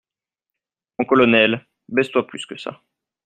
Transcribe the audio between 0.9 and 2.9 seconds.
Mon colonel, baisse-toi plus que ça.